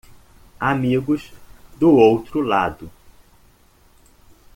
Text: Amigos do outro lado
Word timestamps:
Amigos 0.59 1.31
do 1.79 1.95
outro 1.95 2.41
lado 2.41 2.89